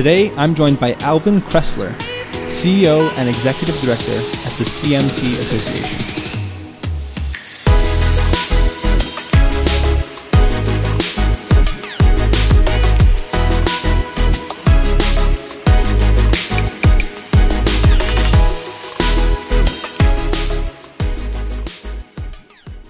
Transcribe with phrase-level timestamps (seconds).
[0.00, 1.92] Today, I'm joined by Alvin Kressler,
[2.46, 6.06] CEO and Executive Director at the CMT Association.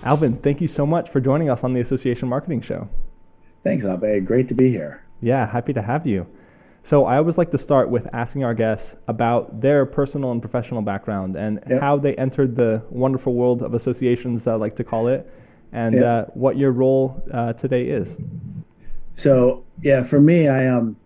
[0.05, 2.89] Alvin, thank you so much for joining us on the Association Marketing Show.
[3.65, 4.25] Thanks, Abe.
[4.25, 5.03] Great to be here.
[5.21, 6.29] Yeah, happy to have you.
[6.83, 10.81] So I always like to start with asking our guests about their personal and professional
[10.83, 11.81] background and yep.
[11.81, 15.31] how they entered the wonderful world of associations, I like to call it,
[15.73, 16.05] and yep.
[16.05, 18.17] uh, what your role uh, today is.
[19.15, 20.97] So yeah, for me, I um,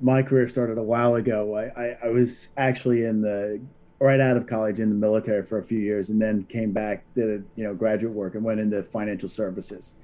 [0.00, 1.56] my career started a while ago.
[1.56, 3.60] I, I, I was actually in the
[4.00, 7.04] right out of college in the military for a few years, and then came back,
[7.14, 9.94] did you know graduate work, and went into financial services.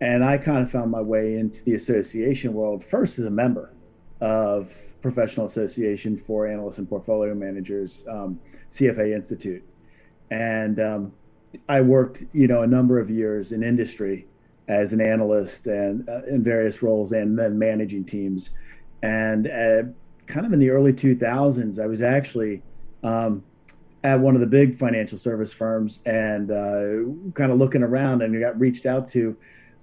[0.00, 3.70] And I kind of found my way into the association world first as a member
[4.20, 9.64] of Professional Association for Analysts and Portfolio Managers, um, CFA Institute,
[10.30, 11.12] and um,
[11.68, 14.26] I worked, you know, a number of years in industry
[14.68, 18.50] as an analyst and uh, in various roles, and then managing teams.
[19.02, 19.82] And uh,
[20.26, 22.62] kind of in the early 2000s, I was actually
[23.02, 23.44] um,
[24.02, 28.38] at one of the big financial service firms and uh, kind of looking around, and
[28.40, 29.36] got reached out to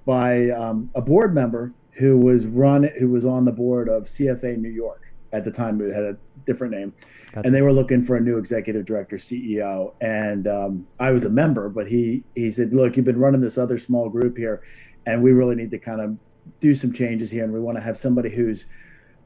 [0.06, 4.58] by um, a board member who was run who was on the board of CFA
[4.58, 5.82] New York at the time.
[5.82, 6.94] It had a different name,
[7.32, 7.46] gotcha.
[7.46, 9.94] and they were looking for a new executive director, CEO.
[10.00, 13.58] And um, I was a member, but he he said, "Look, you've been running this
[13.58, 14.62] other small group here,
[15.06, 16.18] and we really need to kind of
[16.60, 18.66] do some changes here, and we want to have somebody who's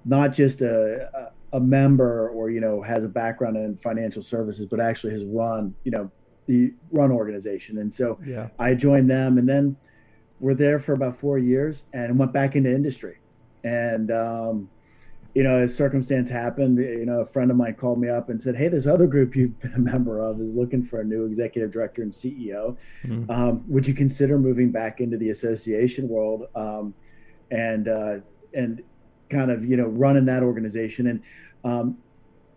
[0.06, 4.66] not just a, a, a member or you know has a background in financial services,
[4.66, 6.12] but actually has run you know
[6.48, 8.50] the run organization." And so yeah.
[8.60, 9.78] I joined them, and then
[10.40, 13.18] were there for about four years and went back into industry.
[13.64, 14.70] And, um,
[15.34, 18.42] you know, as circumstance happened, you know, a friend of mine called me up and
[18.42, 21.26] said, Hey, this other group you've been a member of is looking for a new
[21.26, 22.78] executive director and CEO.
[23.04, 23.30] Mm-hmm.
[23.30, 26.94] Um, would you consider moving back into the association world um,
[27.52, 28.18] and, uh,
[28.54, 28.84] and
[29.30, 31.08] kind of, you know, running that organization?
[31.08, 31.24] And,
[31.64, 31.98] um,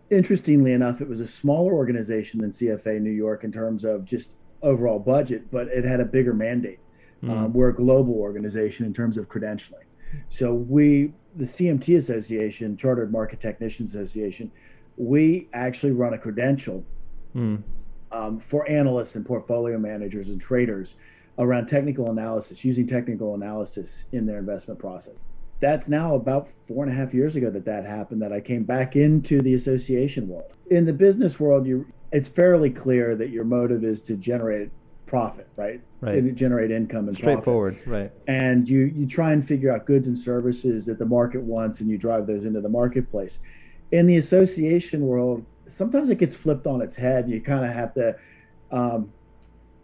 [0.09, 4.33] interestingly enough, it was a smaller organization than CFA New York in terms of just
[4.61, 6.79] overall budget, but it had a bigger mandate.
[7.23, 7.29] Mm.
[7.29, 9.85] Um, we're a global organization in terms of credentialing.
[10.29, 14.51] So we, the CMT Association, Chartered Market Technicians Association,
[14.97, 16.83] we actually run a credential
[17.35, 17.61] mm.
[18.11, 20.95] um, for analysts and portfolio managers and traders
[21.37, 25.15] around technical analysis, using technical analysis in their investment process.
[25.59, 28.21] That's now about four and a half years ago that that happened.
[28.21, 30.51] That I came back into the association world.
[30.69, 34.71] In the business world, you it's fairly clear that your motive is to generate
[35.05, 35.81] profit, right?
[36.01, 36.15] Right.
[36.15, 37.91] And generate income and straightforward, profit.
[37.91, 38.11] right?
[38.27, 41.91] And you you try and figure out goods and services that the market wants, and
[41.91, 43.37] you drive those into the marketplace.
[43.91, 47.25] In the association world, sometimes it gets flipped on its head.
[47.25, 48.15] and You kind of have to,
[48.71, 49.13] um,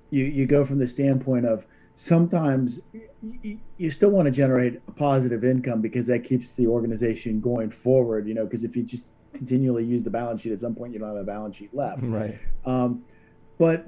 [0.10, 2.82] you you go from the standpoint of sometimes
[3.78, 8.28] you still want to generate a positive income because that keeps the organization going forward.
[8.28, 11.00] You know, because if you just continually use the balance sheet, at some point you
[11.00, 12.02] don't have a balance sheet left.
[12.02, 12.40] Right.
[12.66, 13.04] Um,
[13.58, 13.86] but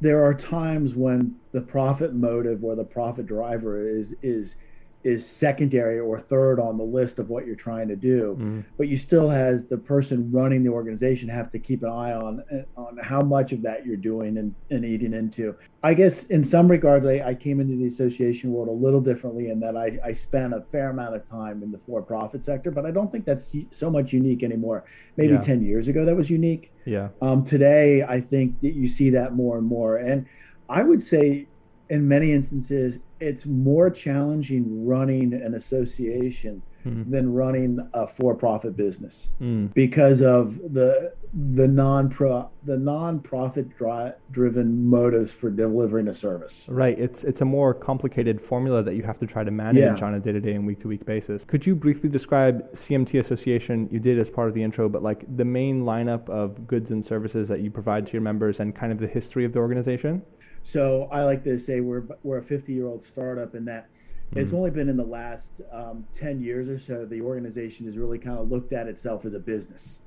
[0.00, 4.56] there are times when the profit motive or the profit driver is is
[5.04, 8.36] is secondary or third on the list of what you're trying to do.
[8.38, 8.60] Mm-hmm.
[8.76, 12.44] but you still has the person running the organization have to keep an eye on
[12.76, 15.54] on how much of that you're doing and, and eating into.
[15.82, 19.48] I guess in some regards I, I came into the association world a little differently
[19.48, 22.86] in that I, I spent a fair amount of time in the for-profit sector but
[22.86, 24.84] i don't think that's so much unique anymore.
[25.16, 25.40] Maybe yeah.
[25.40, 26.72] 10 years ago that was unique.
[26.84, 27.08] Yeah.
[27.20, 29.96] Um, today i think that you see that more and more.
[29.96, 30.26] And
[30.68, 31.46] i would say
[31.92, 37.08] in many instances, it's more challenging running an association mm.
[37.08, 39.72] than running a for-profit business mm.
[39.74, 46.66] because of the the non pro the non-profit dri- driven motives for delivering a service.
[46.68, 46.98] Right.
[46.98, 50.06] It's it's a more complicated formula that you have to try to manage yeah.
[50.06, 51.44] on a day-to-day and week-to-week basis.
[51.44, 53.88] Could you briefly describe CMT Association?
[53.90, 57.04] You did as part of the intro, but like the main lineup of goods and
[57.04, 60.22] services that you provide to your members and kind of the history of the organization?
[60.62, 63.88] So I like to say we're we're a 50 year old startup in that
[64.30, 64.38] mm-hmm.
[64.38, 68.18] it's only been in the last um, 10 years or so the organization has really
[68.18, 70.00] kind of looked at itself as a business.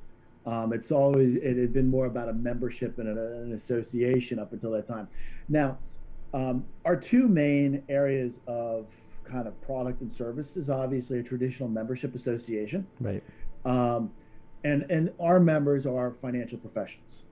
[0.46, 4.72] Um, it's always it had been more about a membership and an association up until
[4.72, 5.08] that time.
[5.50, 5.80] Now,
[6.34, 8.88] um, our two main areas of
[9.24, 13.24] kind of product and service is obviously a traditional membership association, right?
[13.66, 14.12] Um,
[14.64, 17.24] and and our members are financial professionals.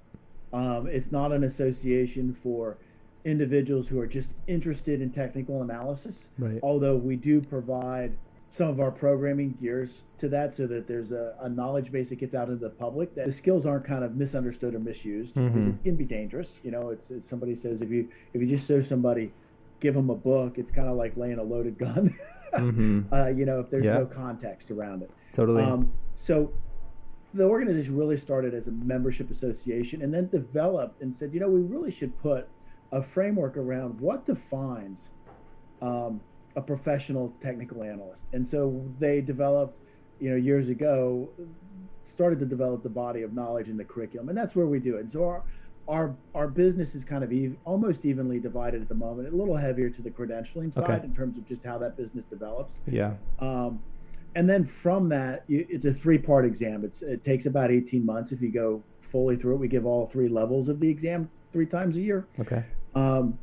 [0.51, 2.77] Um, it's not an association for
[3.25, 6.29] individuals who are just interested in technical analysis.
[6.37, 6.59] Right.
[6.61, 8.17] Although we do provide
[8.53, 12.17] some of our programming gears to that so that there's a, a, knowledge base that
[12.17, 15.47] gets out into the public that the skills aren't kind of misunderstood or misused mm-hmm.
[15.47, 18.47] because it can be dangerous you know it's, it's, somebody says if you if you
[18.47, 19.31] just show somebody
[19.79, 22.15] give them a book it's kind of like laying a loaded gun
[22.53, 23.11] mm-hmm.
[23.11, 23.95] uh, you know if there's yeah.
[23.95, 26.53] no context around it totally um, so
[27.33, 31.49] the organization really started as a membership association and then developed and said you know
[31.49, 32.47] we really should put
[32.93, 35.11] a framework around what defines
[35.81, 36.21] um,
[36.55, 38.27] a professional technical analyst.
[38.31, 39.77] And so they developed,
[40.19, 41.29] you know, years ago,
[42.03, 44.97] started to develop the body of knowledge in the curriculum, and that's where we do
[44.97, 45.01] it.
[45.01, 45.43] And so our
[45.87, 49.55] our our business is kind of ev- almost evenly divided at the moment, a little
[49.55, 51.03] heavier to the credentialing side okay.
[51.03, 52.79] in terms of just how that business develops.
[52.85, 53.15] Yeah.
[53.39, 53.81] Um,
[54.35, 56.85] and then from that, you, it's a three part exam.
[56.85, 59.59] It's it takes about eighteen months if you go fully through it.
[59.59, 62.27] We give all three levels of the exam three times a year.
[62.39, 62.63] Okay.
[62.95, 63.39] Um,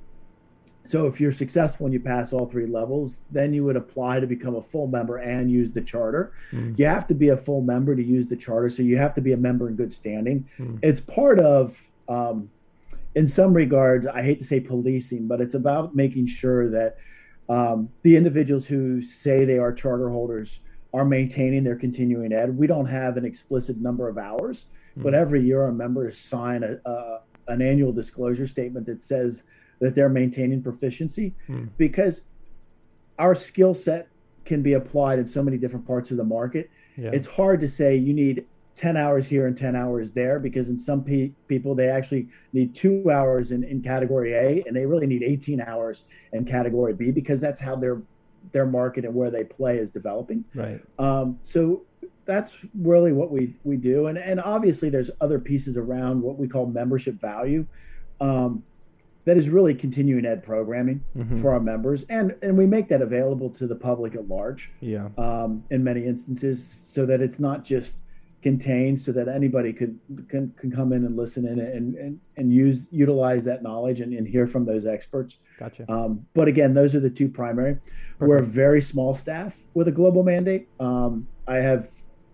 [0.85, 4.26] so if you're successful and you pass all three levels, then you would apply to
[4.26, 6.32] become a full member and use the charter.
[6.52, 6.79] Mm.
[6.79, 9.20] You have to be a full member to use the charter, so you have to
[9.20, 10.49] be a member in good standing.
[10.58, 10.79] Mm.
[10.82, 12.50] It's part of, um,
[13.14, 16.97] in some regards, I hate to say policing, but it's about making sure that
[17.49, 20.61] um, the individuals who say they are charter holders
[20.93, 22.56] are maintaining their continuing ed.
[22.56, 24.67] We don't have an explicit number of hours,
[24.97, 25.02] mm.
[25.02, 27.20] but every year our members sign a, a,
[27.50, 29.44] an annual disclosure statement that says
[29.81, 31.67] that they're maintaining proficiency hmm.
[31.76, 32.23] because
[33.19, 34.08] our skill set
[34.44, 36.70] can be applied in so many different parts of the market.
[36.97, 37.11] Yeah.
[37.12, 40.79] It's hard to say you need 10 hours here and 10 hours there because in
[40.79, 45.06] some pe- people they actually need two hours in, in category A and they really
[45.06, 48.00] need 18 hours in category B because that's how their
[48.52, 50.44] their market and where they play is developing.
[50.55, 50.81] Right.
[50.99, 51.82] Um, so
[52.30, 56.46] that's really what we we do and and obviously there's other pieces around what we
[56.46, 57.66] call membership value.
[58.20, 58.62] Um,
[59.24, 61.40] that is really continuing ed programming mm-hmm.
[61.42, 64.72] for our members, and and we make that available to the public at large.
[64.80, 65.08] Yeah.
[65.18, 67.98] Um, in many instances, so that it's not just
[68.42, 72.52] contained, so that anybody could can, can come in and listen in and and, and
[72.52, 75.38] use utilize that knowledge and, and hear from those experts.
[75.58, 75.90] Gotcha.
[75.90, 77.74] Um, but again, those are the two primary.
[77.74, 78.28] Perfect.
[78.28, 80.68] We're a very small staff with a global mandate.
[80.80, 81.90] Um, I have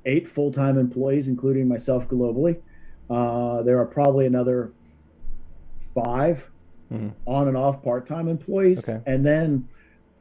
[0.06, 2.60] eight full time employees, including myself globally.
[3.10, 4.72] Uh, there are probably another
[5.94, 6.50] five
[6.92, 7.08] mm-hmm.
[7.26, 9.02] on and off part-time employees okay.
[9.06, 9.68] and then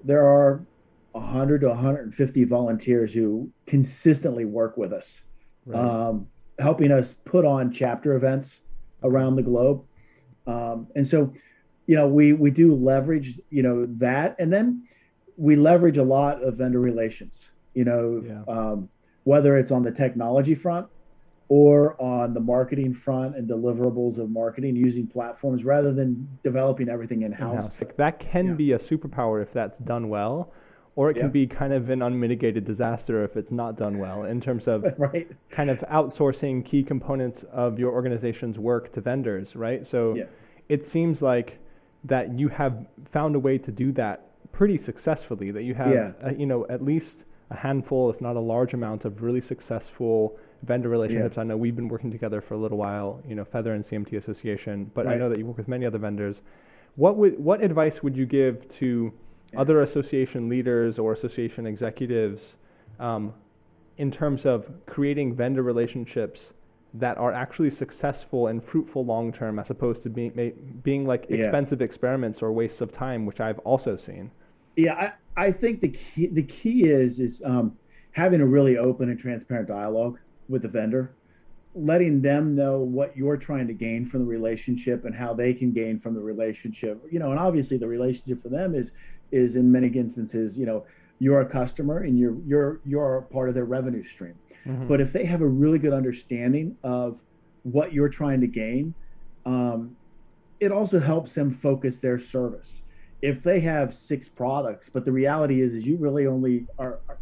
[0.03, 0.65] there are
[1.11, 5.23] 100 to 150 volunteers who consistently work with us
[5.65, 5.79] right.
[5.79, 6.27] um,
[6.59, 8.61] helping us put on chapter events
[9.03, 9.83] around the globe
[10.47, 11.33] um, and so
[11.87, 14.87] you know we we do leverage you know that and then
[15.37, 18.53] we leverage a lot of vendor relations you know yeah.
[18.53, 18.89] um,
[19.25, 20.87] whether it's on the technology front
[21.47, 27.21] or on the marketing front and deliverables of marketing using platforms rather than developing everything
[27.21, 27.79] in house.
[27.81, 28.53] Like that can yeah.
[28.53, 30.51] be a superpower if that's done well,
[30.95, 31.29] or it can yeah.
[31.29, 35.29] be kind of an unmitigated disaster if it's not done well in terms of right.
[35.51, 39.85] kind of outsourcing key components of your organization's work to vendors, right?
[39.85, 40.25] So yeah.
[40.67, 41.59] it seems like
[42.03, 46.29] that you have found a way to do that pretty successfully that you have uh,
[46.29, 50.89] you know at least a handful if not a large amount of really successful vendor
[50.89, 51.37] relationships.
[51.37, 51.41] Yeah.
[51.41, 54.17] I know we've been working together for a little while, you know, Feathr and CMT
[54.17, 55.15] Association, but right.
[55.15, 56.41] I know that you work with many other vendors.
[56.95, 59.13] What would what advice would you give to
[59.53, 59.59] yeah.
[59.59, 62.57] other association leaders or association executives
[62.99, 63.33] um,
[63.97, 66.53] in terms of creating vendor relationships
[66.93, 71.37] that are actually successful and fruitful long term, as opposed to being being like yeah.
[71.37, 74.31] expensive experiments or wastes of time, which I've also seen.
[74.75, 77.77] Yeah, I, I think the key the key is is um,
[78.11, 81.13] having a really open and transparent dialogue with the vendor,
[81.73, 85.71] letting them know what you're trying to gain from the relationship and how they can
[85.71, 87.01] gain from the relationship.
[87.11, 88.93] You know, and obviously the relationship for them is
[89.31, 90.85] is in many instances, you know,
[91.19, 94.35] you're a customer and you're you're you're part of their revenue stream.
[94.65, 94.87] Mm-hmm.
[94.87, 97.21] But if they have a really good understanding of
[97.63, 98.93] what you're trying to gain,
[99.45, 99.95] um,
[100.59, 102.81] it also helps them focus their service.
[103.25, 107.17] If they have six products, but the reality is, is you really only are, are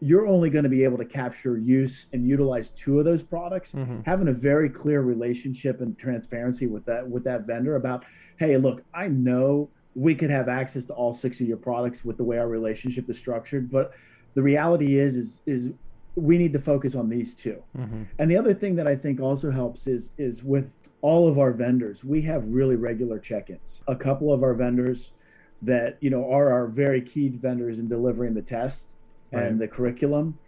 [0.00, 3.72] you're only going to be able to capture use and utilize two of those products
[3.72, 4.00] mm-hmm.
[4.06, 8.04] having a very clear relationship and transparency with that with that vendor about
[8.38, 12.16] hey look i know we could have access to all six of your products with
[12.16, 13.92] the way our relationship is structured but
[14.34, 15.70] the reality is is is
[16.14, 18.02] we need to focus on these 2 mm-hmm.
[18.18, 21.52] and the other thing that i think also helps is is with all of our
[21.52, 25.12] vendors we have really regular check-ins a couple of our vendors
[25.62, 28.94] that you know are our very key vendors in delivering the test
[29.32, 30.38] and the curriculum.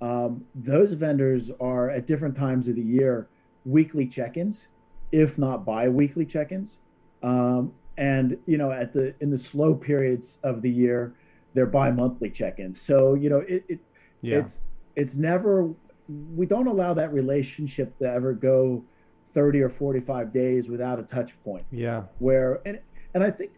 [0.00, 3.28] Um, those vendors are at different times of the year
[3.64, 4.68] weekly check-ins,
[5.12, 6.78] if not bi-weekly check-ins.
[7.22, 11.14] Um, and you know, at the in the slow periods of the year,
[11.54, 12.80] they're bi-monthly check-ins.
[12.80, 13.80] So, you know, it, it
[14.22, 14.38] yeah.
[14.38, 14.62] it's
[14.96, 15.74] it's never
[16.34, 18.84] we don't allow that relationship to ever go
[19.32, 21.64] 30 or 45 days without a touch point.
[21.70, 22.04] Yeah.
[22.18, 22.80] Where and
[23.12, 23.52] and I think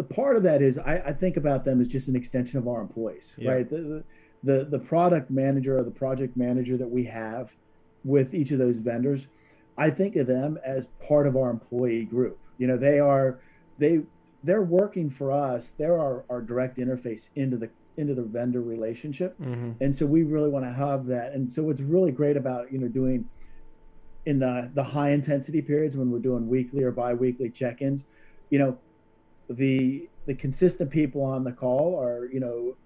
[0.00, 2.66] the part of that is I, I think about them as just an extension of
[2.66, 3.52] our employees, yeah.
[3.52, 3.68] right?
[3.68, 4.02] The,
[4.42, 7.54] the the product manager or the project manager that we have
[8.02, 9.28] with each of those vendors,
[9.76, 12.38] I think of them as part of our employee group.
[12.56, 13.40] You know, they are
[13.76, 14.04] they
[14.42, 15.72] they're working for us.
[15.72, 19.72] They're our, our direct interface into the into the vendor relationship, mm-hmm.
[19.82, 21.34] and so we really want to have that.
[21.34, 23.28] And so what's really great about you know doing
[24.24, 28.06] in the the high intensity periods when we're doing weekly or biweekly check-ins,
[28.48, 28.78] you know,
[29.50, 32.76] the the consistent people on the call are you know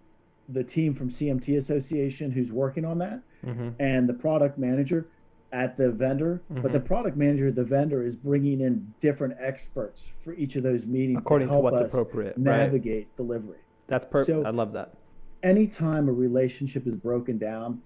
[0.49, 3.71] the team from CMT Association who's working on that, mm-hmm.
[3.78, 5.06] and the product manager
[5.52, 6.42] at the vendor.
[6.50, 6.62] Mm-hmm.
[6.62, 6.87] But the mm-hmm.
[6.87, 11.21] product manager at the vendor is bringing in different experts for each of those meetings
[11.21, 12.37] according to, to what's appropriate.
[12.37, 13.16] Navigate right.
[13.16, 13.59] delivery.
[13.87, 14.26] That's perfect.
[14.26, 14.94] So I love that.
[15.42, 17.83] Anytime a relationship is broken down,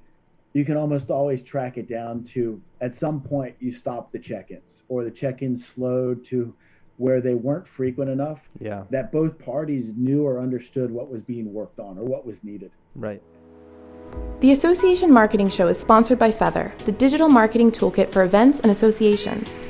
[0.52, 4.84] you can almost always track it down to at some point you stop the check-ins
[4.88, 6.54] or the check-ins slowed to
[6.98, 8.84] where they weren't frequent enough yeah.
[8.90, 12.70] that both parties knew or understood what was being worked on or what was needed.
[12.94, 13.22] Right.
[14.40, 18.70] The Association Marketing Show is sponsored by Feathr, the digital marketing toolkit for events and
[18.70, 19.64] associations.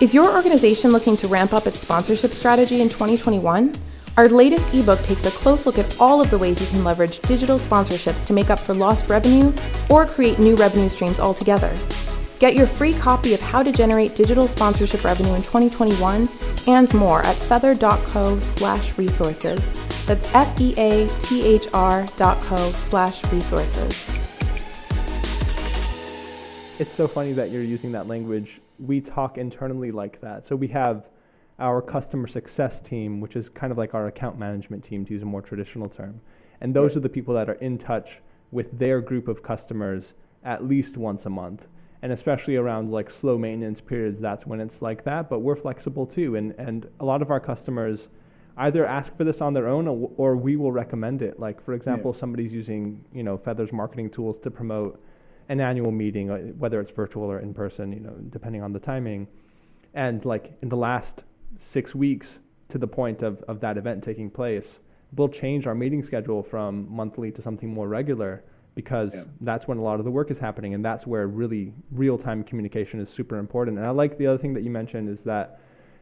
[0.00, 3.74] Is your organization looking to ramp up its sponsorship strategy in 2021?
[4.18, 7.18] Our latest ebook takes a close look at all of the ways you can leverage
[7.20, 9.52] digital sponsorships to make up for lost revenue
[9.90, 11.74] or create new revenue streams altogether.
[12.38, 16.28] Get your free copy of How to Generate Digital Sponsorship Revenue in 2021
[16.66, 19.64] and more at feathr.co slash resources.
[20.04, 24.06] That's F-E-A-T-H-R dot co slash resources.
[26.78, 28.60] It's so funny that you're using that language.
[28.78, 30.44] We talk internally like that.
[30.44, 31.08] So we have
[31.58, 35.22] our customer success team, which is kind of like our account management team, to use
[35.22, 36.20] a more traditional term.
[36.60, 40.12] And those are the people that are in touch with their group of customers
[40.44, 41.66] at least once a month
[42.06, 46.06] and especially around like slow maintenance periods that's when it's like that but we're flexible
[46.06, 48.08] too and and a lot of our customers
[48.56, 51.38] either ask for this on their own or, or we will recommend it.
[51.38, 52.18] Like for example yeah.
[52.18, 55.02] somebody's using you know Feathr's marketing tools to promote
[55.48, 58.80] an annual meeting uh, whether it's virtual or in person you know depending on the
[58.80, 59.28] timing.
[59.94, 61.24] And like in the last
[61.58, 64.80] six weeks to the point of, of that event taking place
[65.12, 68.44] we'll change our meeting schedule from monthly to something more regular
[68.76, 69.32] because yeah.
[69.40, 73.00] that's when a lot of the work is happening and that's where really real-time communication
[73.00, 75.58] is super important and i like the other thing that you mentioned is that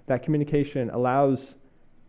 [0.06, 1.56] that communication allows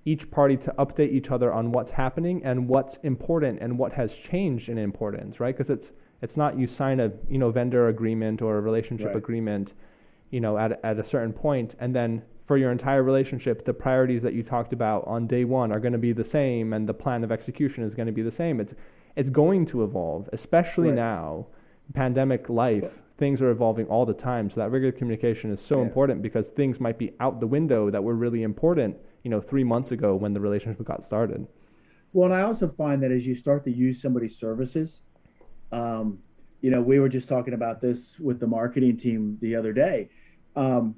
[0.03, 4.13] each party to update each other on what's happening and what's important and what has
[4.15, 8.41] changed in importance right because it's it's not you sign a you know vendor agreement
[8.41, 9.15] or a relationship right.
[9.15, 9.75] agreement
[10.31, 14.21] you know at, at a certain point and then for your entire relationship the priorities
[14.21, 16.93] that you talked about on day one are going to be the same and the
[16.93, 18.73] plan of execution is going to be the same it's
[19.15, 20.95] it's going to evolve, especially right.
[20.95, 21.47] now,
[21.93, 23.01] pandemic life.
[23.17, 25.83] Things are evolving all the time, so that regular communication is so yeah.
[25.83, 29.63] important because things might be out the window that were really important, you know, three
[29.63, 31.47] months ago when the relationship got started.
[32.13, 35.01] Well, and I also find that as you start to use somebody's services,
[35.71, 36.19] um,
[36.59, 40.09] you know, we were just talking about this with the marketing team the other day.
[40.57, 40.95] Um,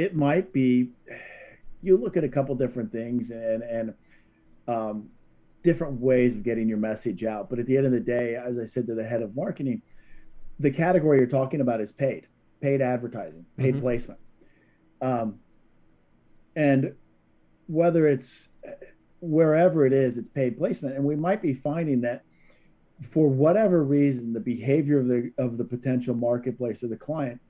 [0.00, 0.88] it might be
[1.82, 3.94] you look at a couple different things and and
[4.66, 5.10] um,
[5.62, 7.50] different ways of getting your message out.
[7.50, 9.82] But at the end of the day, as I said to the head of marketing,
[10.58, 12.28] the category you're talking about is paid,
[12.60, 13.82] paid advertising, paid mm-hmm.
[13.82, 14.20] placement.
[15.02, 15.40] Um,
[16.56, 16.94] and
[17.66, 18.48] whether it's
[19.20, 20.96] wherever it is, it's paid placement.
[20.96, 22.24] And we might be finding that
[23.02, 27.40] for whatever reason, the behavior of the of the potential marketplace or the client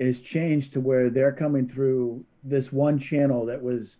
[0.00, 3.98] is changed to where they're coming through this one channel that was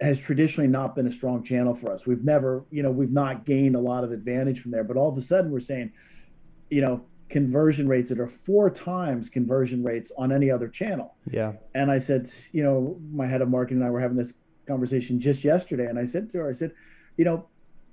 [0.00, 2.06] has traditionally not been a strong channel for us.
[2.06, 4.84] We've never, you know, we've not gained a lot of advantage from there.
[4.84, 5.92] But all of a sudden, we're saying,
[6.70, 11.16] you know, conversion rates that are four times conversion rates on any other channel.
[11.28, 11.54] Yeah.
[11.74, 14.34] And I said, you know, my head of marketing and I were having this
[14.68, 16.72] conversation just yesterday, and I said to her, I said,
[17.16, 17.48] you know,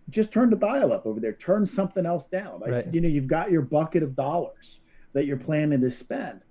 [0.10, 2.62] just turn the dial up over there, turn something else down.
[2.64, 2.84] I right.
[2.84, 4.82] said, you know, you've got your bucket of dollars
[5.14, 6.42] that you're planning to spend.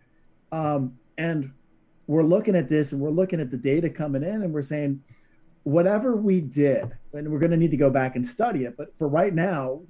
[0.55, 1.53] Um, and
[2.07, 5.03] we're looking at this and we're looking at the data coming in and we're saying,
[5.65, 8.97] whatever we did, and we're going to need to go back and study it, but
[8.97, 9.81] for right now,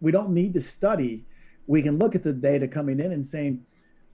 [0.00, 1.24] we don't need to study.
[1.66, 3.64] We can look at the data coming in and saying,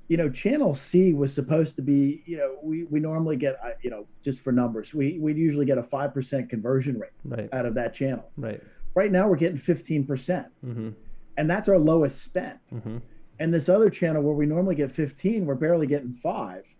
[0.06, 3.70] you know, channel C was supposed to be, you know, we, we normally get, uh,
[3.82, 7.48] you know, just for numbers, we, we usually get a 5% conversion rate right.
[7.52, 8.30] out of that channel.
[8.36, 8.62] Right.
[8.94, 10.06] Right now we're getting 15%.
[10.06, 10.88] percent mm hmm
[11.36, 12.58] And that's our lowest spend.
[12.72, 12.98] Mm-hmm.
[13.38, 16.74] And this other channel where we normally get 15, we're barely getting five.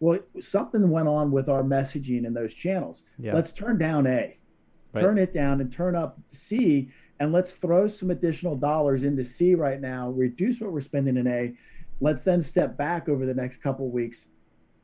[0.00, 3.02] Well, something went on with our messaging in those channels.
[3.18, 3.34] Yeah.
[3.34, 4.40] Let's turn down A
[4.92, 5.02] right.
[5.02, 9.54] turn it down and turn up C, and let's throw some additional dollars into C
[9.54, 11.54] right now, reduce what we're spending in A.
[12.00, 14.26] Let's then step back over the next couple weeks,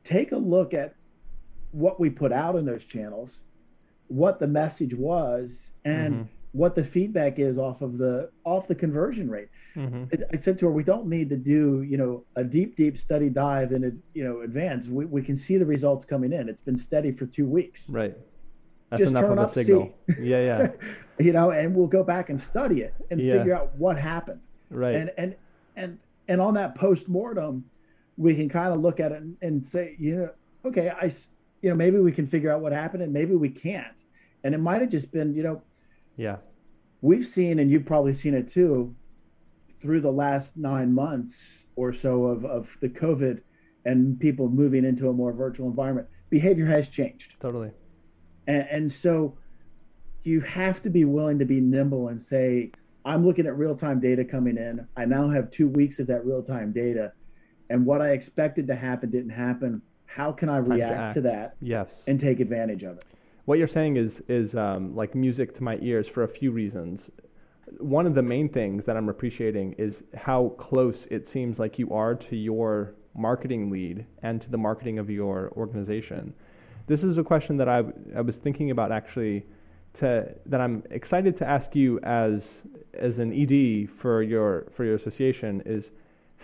[0.05, 0.95] take a look at
[1.73, 3.43] what we put out in those channels,
[4.09, 6.31] what the message was, and mm-hmm.
[6.57, 9.49] What the feedback is off of the off the conversion rate.
[9.77, 10.05] Mm-hmm.
[10.33, 13.29] I said to her, we don't need to do you know a deep deep study
[13.29, 14.89] dive in you know advance.
[14.89, 16.49] We we can see the results coming in.
[16.49, 17.91] It's been steady for two weeks.
[17.91, 18.17] Right.
[18.89, 19.95] That's Just enough of a signal.
[20.19, 20.69] Yeah, yeah.
[21.19, 23.35] you know, and we'll go back and study it and yeah.
[23.35, 24.41] figure out what happened.
[24.71, 24.95] Right.
[24.95, 25.37] And and
[25.77, 27.67] and and on that post mortem,
[28.17, 30.31] we can kind of look at it and, and say, you know,
[30.65, 31.11] okay, I
[31.61, 34.03] you know, maybe we can figure out what happened and maybe we can't.
[34.43, 35.63] And it might have just been, you know,
[36.17, 36.37] yeah.
[37.07, 38.97] We've seen, and you've probably seen it too,
[39.81, 43.43] through the last nine months or so of, of the COVID
[43.85, 47.35] and people moving into a more virtual environment, behavior has changed.
[47.39, 47.71] Totally.
[48.49, 49.39] And, and so
[50.25, 52.73] you have to be willing to be nimble and say,
[53.05, 54.89] I'm looking at real time data coming in.
[54.97, 57.13] I now have two weeks of that real time data.
[57.71, 61.57] And what I expected to happen didn't happen how can I react to, to, that?
[61.61, 62.03] Yes.
[62.09, 63.05] And take advantage of it.
[63.47, 67.11] What you're saying is is um, like music to my ears for a few reasons.
[67.79, 71.93] One of the main things that I'm appreciating is how close it seems like you
[71.93, 76.35] are to your marketing lead and to the marketing of your organization.
[76.87, 77.85] This is a question that I,
[78.17, 79.47] I was thinking about actually
[79.95, 84.95] to that I'm excited to ask you as as an ED for your for your
[84.95, 85.93] association is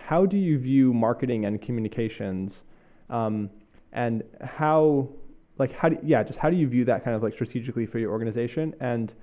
[0.07, 2.63] how do you view marketing and communications
[3.09, 3.49] um,
[3.91, 5.09] and how
[5.57, 7.99] like how do yeah just how do you view that kind of like strategically for
[7.99, 8.73] your organization?
[8.79, 9.13] And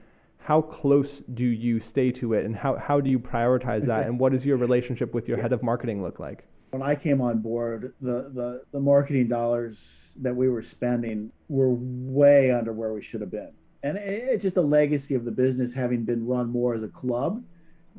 [0.41, 2.45] how close do you stay to it?
[2.45, 4.07] And how, how do you prioritize that?
[4.11, 6.47] And what does your relationship with your head of marketing look like?
[6.71, 11.71] When i came on board the, the, the marketing dollars that we were spending were
[11.71, 13.53] way under where we should have been.
[13.83, 17.45] And it's just a legacy of the business having been run more as a club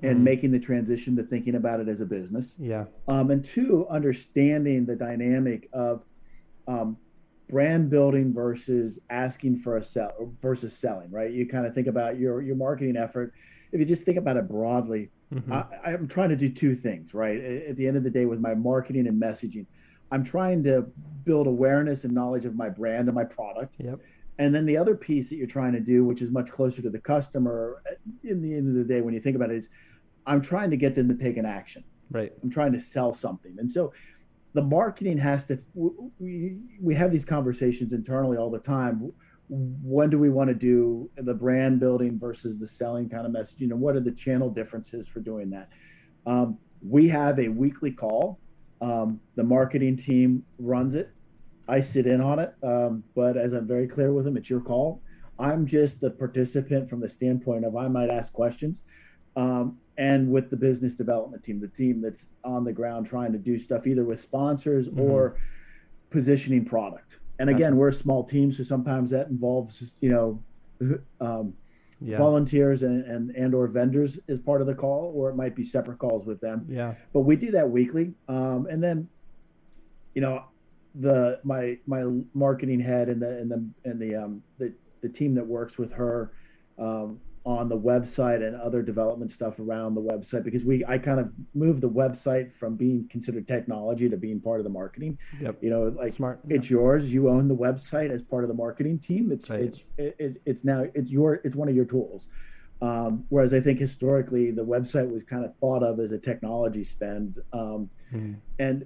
[0.01, 2.55] and mm making the transition to thinking about it as a business.
[2.57, 2.85] Yeah.
[3.07, 6.03] Um, and two understanding the dynamic of
[6.67, 6.97] um,
[7.51, 11.31] brand building versus asking for a sell versus selling, right?
[11.31, 13.33] You kind of think about your your marketing effort.
[13.71, 15.53] If you just think about it broadly, mm-hmm.
[15.53, 17.39] I, am trying to do two things, right?
[17.39, 19.65] At the end of the day, with my marketing and messaging,
[20.11, 20.87] I'm trying to
[21.23, 23.75] build awareness and knowledge of my brand and my product.
[23.77, 23.99] Yep.
[24.39, 26.89] And then the other piece that you're trying to do, which is much closer to
[26.89, 27.81] the customer,
[28.23, 29.69] in the end of the day, when you think about it, is
[30.25, 31.83] I'm trying to get them to take an action.
[32.09, 32.33] Right.
[32.41, 33.57] I'm trying to sell something.
[33.59, 33.93] And so
[34.53, 39.11] the marketing has to we, we have these conversations internally all the time.
[39.49, 41.09] When do we want to do?
[41.17, 45.07] The brand building versus the selling kind of messaging and what are the channel differences
[45.07, 45.69] for doing that?
[46.25, 48.39] Um, we have a weekly call.
[48.81, 51.11] Um, the marketing team runs it.
[51.67, 52.53] I sit in on it.
[52.63, 55.01] Um, but as i'm very clear with them it's your call.
[55.39, 58.83] I'm just the participant from the standpoint of i might ask questions
[59.35, 63.37] um, and with the business development team, the team that's on the ground trying to
[63.37, 65.01] do stuff either with sponsors mm-hmm.
[65.01, 65.37] or
[66.09, 67.17] positioning product.
[67.39, 71.55] And again, we're a small team, so sometimes that involves you know um,
[71.99, 72.17] yeah.
[72.17, 75.63] volunteers and, and and or vendors as part of the call, or it might be
[75.63, 76.67] separate calls with them.
[76.69, 76.93] Yeah.
[77.13, 79.09] But we do that weekly, um, and then
[80.13, 80.45] you know
[80.93, 85.33] the my my marketing head and the and the and the um the the team
[85.35, 86.31] that works with her
[86.77, 91.19] um, on the website and other development stuff around the website because we I kind
[91.19, 95.17] of moved the website from being considered technology to being part of the marketing.
[95.39, 95.57] Yep.
[95.61, 96.39] You know, like Smart.
[96.49, 97.11] it's yours.
[97.11, 99.31] You own the website as part of the marketing team.
[99.31, 99.61] It's right.
[99.61, 102.27] it's it, it, it's now it's your it's one of your tools.
[102.79, 106.83] Um, whereas I think historically the website was kind of thought of as a technology
[106.83, 108.37] spend, um, mm.
[108.57, 108.85] and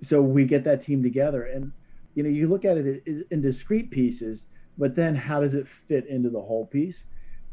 [0.00, 1.72] so we get that team together, and
[2.14, 4.46] you know you look at it in discrete pieces,
[4.78, 7.04] but then how does it fit into the whole piece?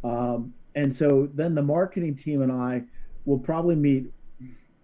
[0.04, 2.84] Um, and so then the marketing team and I
[3.26, 4.12] will probably meet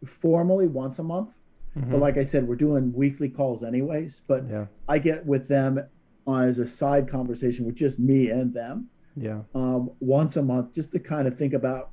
[0.05, 1.29] formally once a month.
[1.77, 1.91] Mm-hmm.
[1.91, 4.21] But like I said, we're doing weekly calls anyways.
[4.27, 4.65] But yeah.
[4.87, 5.87] I get with them
[6.27, 8.89] as a side conversation with just me and them.
[9.15, 9.41] Yeah.
[9.55, 11.91] Um, once a month, just to kind of think about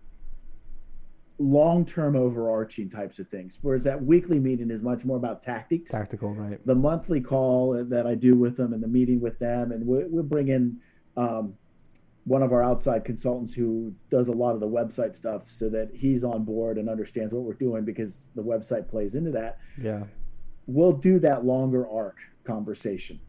[1.38, 6.32] long-term overarching types of things whereas that weekly meeting is much more about tactics tactical
[6.32, 9.84] right the monthly call that i do with them and the meeting with them and
[9.84, 10.76] we, we'll bring in
[11.16, 11.54] um,
[12.24, 15.90] one of our outside consultants who does a lot of the website stuff so that
[15.92, 19.58] he's on board and understands what we're doing because the website plays into that.
[19.80, 20.04] Yeah.
[20.66, 23.20] We'll do that longer arc conversation.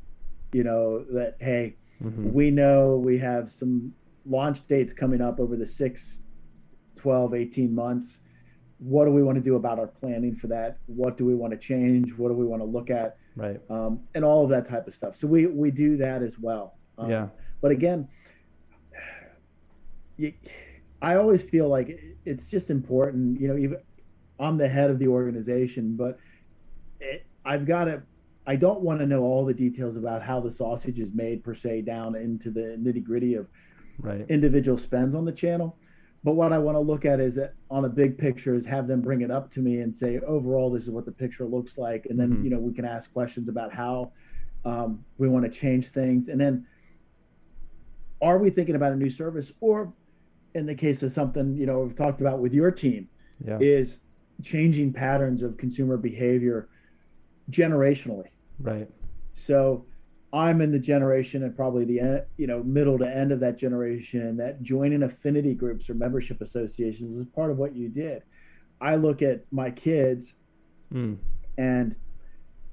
[0.54, 2.32] You know, that, hey, mm-hmm.
[2.32, 3.94] we know we have some
[4.26, 6.22] launch dates coming up over the six,
[6.96, 8.20] 12, 18 months.
[8.78, 10.78] What do we want to do about our planning for that?
[10.86, 12.14] What do we want to change?
[12.18, 13.18] What do we want to look at?
[13.36, 13.60] Right.
[13.70, 15.18] Um, and all of that type of stuff.
[15.18, 16.76] So we, we do that as well.
[16.98, 17.28] Um, yeah.
[17.62, 18.08] But again,
[20.17, 20.34] you,
[21.01, 23.78] I always feel like it's just important, you know, even
[24.39, 26.17] I'm the head of the organization, but
[26.99, 28.04] it, I've got to,
[28.47, 31.54] I don't want to know all the details about how the sausage is made per
[31.54, 33.47] se down into the nitty gritty of
[33.99, 34.25] right.
[34.30, 35.78] individual spends on the channel.
[36.23, 38.88] But what I want to look at is that on a big picture is have
[38.88, 41.78] them bring it up to me and say, overall, this is what the picture looks
[41.78, 42.08] like.
[42.10, 42.43] And then, mm-hmm.
[42.45, 44.12] you know, we can ask questions about how
[44.63, 46.28] um, we want to change things.
[46.28, 46.65] And then
[48.21, 49.93] are we thinking about a new service or
[50.56, 53.10] in the case of something you know we've talked about with your team
[53.46, 53.58] yeah.
[53.60, 53.98] is
[54.41, 56.70] changing patterns of consumer behavior
[57.52, 58.89] generationally right
[59.34, 59.86] so
[60.32, 64.38] i'm in the generation and probably the you know middle to end of that generation
[64.38, 68.24] that joining affinity groups or membership associations is part of what you did
[68.80, 70.36] i look at my kids
[70.91, 71.18] mm.
[71.58, 71.96] and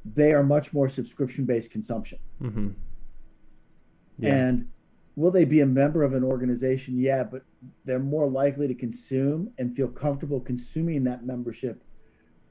[0.04, 2.70] they are much more subscription based consumption mm-hmm.
[4.18, 4.34] yeah.
[4.34, 4.68] and
[5.16, 6.98] will they be a member of an organization?
[6.98, 7.42] Yeah, but
[7.84, 11.82] they're more likely to consume and feel comfortable consuming that membership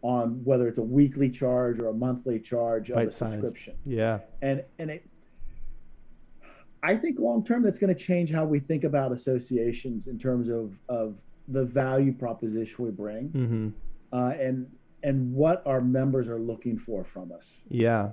[0.02, 3.76] on whether it's a weekly charge or a monthly charge of a subscription.
[3.86, 4.20] Yeah.
[4.42, 5.08] And and it
[6.84, 10.50] I think long term that's going to change how we think about associations in terms
[10.50, 13.70] of of the value proposition we bring mm-hmm.
[14.14, 14.72] uh, and
[15.04, 17.60] and what our members are looking for from us.
[17.68, 18.12] Yeah.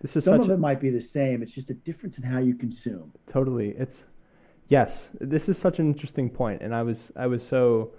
[0.00, 1.42] This is some of it might be the same.
[1.42, 3.12] It's just a difference in how you consume.
[3.26, 3.70] Totally.
[3.70, 4.08] It's
[4.68, 5.10] yes.
[5.20, 7.92] This is such an interesting point, and I was I was so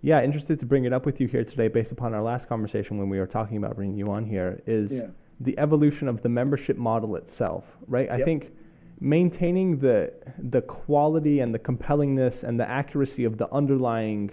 [0.00, 2.98] yeah interested to bring it up with you here today, based upon our last conversation
[2.98, 4.62] when we were talking about bringing you on here.
[4.66, 5.08] Is yeah.
[5.38, 8.10] the evolution of the membership model itself, right?
[8.10, 8.52] I think
[9.00, 14.30] maintaining the the quality and the compellingness and the accuracy of the underlying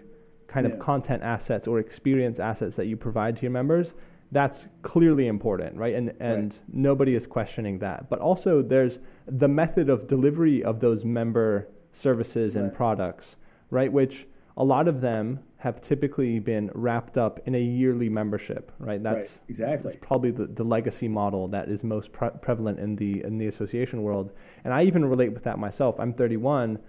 [0.48, 0.74] kind yeah.
[0.74, 3.94] of content assets or experience assets that you provide to your members
[4.36, 5.96] that's clearly important, right?
[5.96, 6.62] And and right.
[6.68, 8.10] nobody is questioning that.
[8.10, 12.74] But also there's the method of delivery of those member services and right.
[12.74, 13.38] products,
[13.70, 13.90] right?
[13.90, 19.02] Which a lot of them have typically been wrapped up in a yearly membership, right?
[19.02, 19.50] That's right.
[19.52, 23.38] exactly that's probably the, the legacy model that is most pre- prevalent in the in
[23.38, 24.34] the association world.
[24.66, 25.98] And I even relate with that myself.
[25.98, 26.80] I'm 31.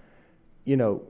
[0.65, 1.05] You know,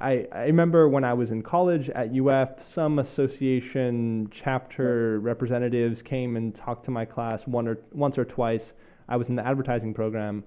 [0.00, 6.36] I, I remember when I was in college at UF, some association chapter representatives came
[6.36, 8.72] and talked to my class one or once or twice.
[9.08, 10.44] I was in the advertising program.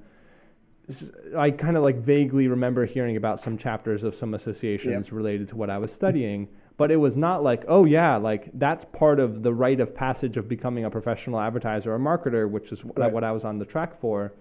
[1.37, 5.15] I kind of like vaguely remember hearing about some chapters of some associations yeah.
[5.15, 8.85] related to what I was studying, but it was not like, oh yeah, like that's
[8.85, 12.83] part of the rite of passage of becoming a professional advertiser or marketer, which is
[12.83, 13.11] right.
[13.11, 14.33] what I was on the track for,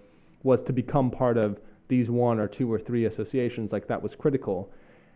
[0.42, 1.60] was to become part of
[1.94, 4.72] these one or two or three associations like that was critical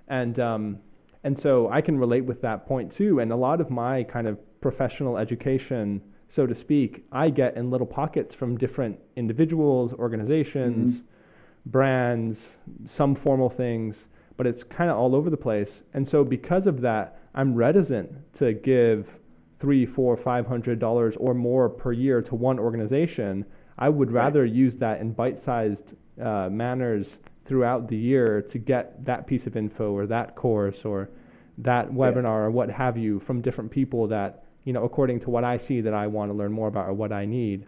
[0.07, 0.79] and um,
[1.25, 4.29] and so I can relate with that point too and a lot of my kind
[4.29, 11.03] of professional education so to speak I get in little pockets from different individuals organizations
[11.03, 11.71] mm-hmm.
[11.71, 16.69] brands some formal things but it's kind of all over the place and so because
[16.69, 19.19] of that I'm reticent to give
[19.57, 23.47] three four five hundred dollars or more per year to one organization
[23.79, 24.53] I would rather right.
[24.53, 29.93] use that in bite-sized uh, manners throughout the year to get that piece of info
[29.93, 31.09] or that course or
[31.57, 32.31] that webinar yeah.
[32.31, 35.81] or what have you from different people that you know according to what I see
[35.81, 37.67] that I want to learn more about or what I need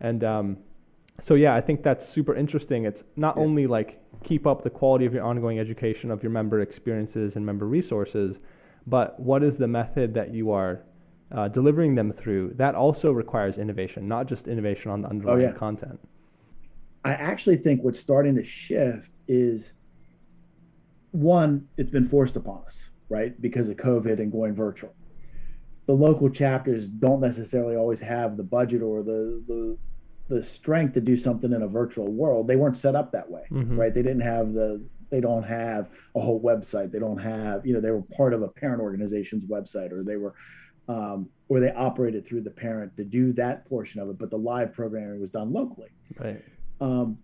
[0.00, 0.58] and um,
[1.20, 3.42] so yeah I think that's super interesting it's not yeah.
[3.42, 7.44] only like keep up the quality of your ongoing education of your member experiences and
[7.44, 8.40] member resources
[8.86, 10.82] but what is the method that you are
[11.30, 15.48] uh, delivering them through that also requires innovation not just innovation on the underlying oh,
[15.48, 15.52] yeah.
[15.52, 16.00] content
[17.04, 19.72] I actually think what's starting to shift is
[21.10, 23.40] one, it's been forced upon us, right?
[23.40, 24.94] Because of COVID and going virtual.
[25.86, 29.78] The local chapters don't necessarily always have the budget or the the
[30.28, 32.46] the strength to do something in a virtual world.
[32.46, 33.78] They weren't set up that way, mm-hmm.
[33.78, 33.94] right?
[33.94, 36.92] They didn't have the they don't have a whole website.
[36.92, 40.16] They don't have, you know, they were part of a parent organization's website or they
[40.16, 40.34] were
[40.88, 44.38] um, or they operated through the parent to do that portion of it, but the
[44.38, 45.88] live programming was done locally.
[46.18, 46.42] Right.
[46.80, 47.18] Um,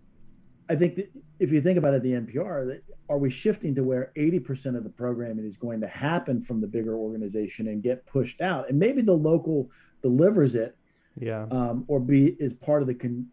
[0.69, 3.83] I think that if you think about it, the NPR, that are we shifting to
[3.83, 8.05] where 80% of the programming is going to happen from the bigger organization and get
[8.05, 8.69] pushed out?
[8.69, 9.69] And maybe the local
[10.01, 10.75] delivers it,
[11.19, 13.27] yeah, um, or be is part of the con,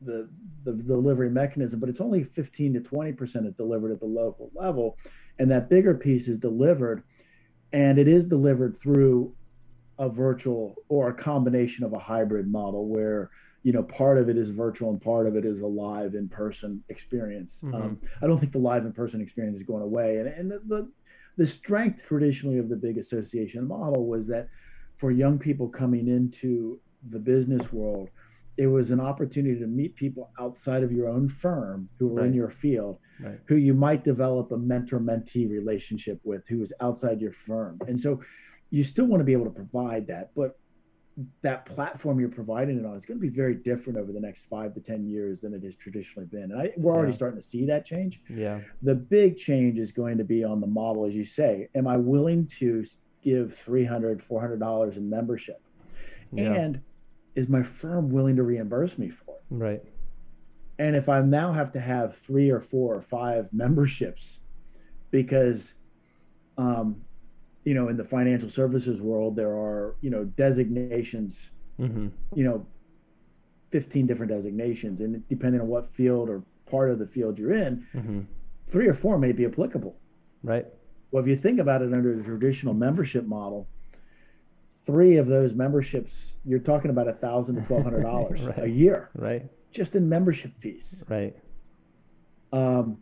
[0.00, 0.28] the
[0.64, 4.96] the delivery mechanism, but it's only 15 to 20% is delivered at the local level,
[5.38, 7.02] and that bigger piece is delivered,
[7.72, 9.34] and it is delivered through
[9.98, 13.30] a virtual or a combination of a hybrid model where
[13.66, 16.28] you know part of it is virtual and part of it is a live in
[16.28, 17.74] person experience mm-hmm.
[17.74, 20.60] um, i don't think the live in person experience is going away and, and the,
[20.68, 20.88] the,
[21.36, 24.48] the strength traditionally of the big association model was that
[24.96, 26.78] for young people coming into
[27.10, 28.08] the business world
[28.56, 32.28] it was an opportunity to meet people outside of your own firm who were right.
[32.28, 33.40] in your field right.
[33.46, 37.98] who you might develop a mentor mentee relationship with who is outside your firm and
[37.98, 38.20] so
[38.70, 40.56] you still want to be able to provide that but
[41.42, 44.44] that platform you're providing it on is going to be very different over the next
[44.46, 46.52] five to ten years than it has traditionally been.
[46.52, 47.16] And I, we're already yeah.
[47.16, 48.20] starting to see that change.
[48.28, 48.60] Yeah.
[48.82, 51.68] The big change is going to be on the model as you say.
[51.74, 52.84] Am i willing to
[53.22, 55.62] give 300 400 dollars in membership?
[56.32, 56.52] Yeah.
[56.54, 56.82] and
[57.34, 59.42] is my firm willing to reimburse me for it?
[59.48, 59.82] Right.
[60.78, 64.40] And if i now have to have three or four or five memberships
[65.10, 65.76] because
[66.58, 67.05] um,
[67.66, 71.50] you know, in the financial services world, there are, you know, designations,
[71.80, 72.08] mm-hmm.
[72.32, 72.64] you know,
[73.72, 75.00] 15 different designations.
[75.00, 78.20] And depending on what field or part of the field you're in, mm-hmm.
[78.68, 79.96] three or four may be applicable.
[80.44, 80.64] Right.
[81.10, 83.66] Well, if you think about it under the traditional membership model,
[84.84, 88.58] three of those memberships, you're talking about a thousand to twelve hundred dollars right.
[88.60, 89.42] a year, right?
[89.72, 91.34] Just in membership fees, right?
[92.52, 92.98] Um,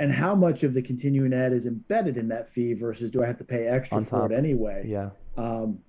[0.00, 3.26] and how much of the continuing ed is embedded in that fee versus do I
[3.26, 4.82] have to pay extra for it anyway?
[4.88, 5.10] Yeah.
[5.36, 5.80] Um,